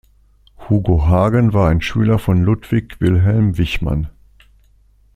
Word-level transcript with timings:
Hugo 0.67 1.05
Hagen 1.07 1.53
war 1.53 1.69
ein 1.69 1.79
Schüler 1.79 2.17
von 2.17 2.41
Ludwig 2.41 2.99
Wilhelm 2.99 3.59
Wichmann. 3.59 4.09